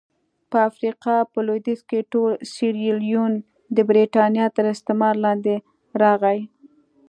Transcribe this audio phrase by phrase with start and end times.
[0.49, 3.33] په افریقا په لوېدیځ کې ټول سیریلیون
[3.75, 5.55] د برېټانیا تر استعمار لاندې
[6.01, 6.39] راغی.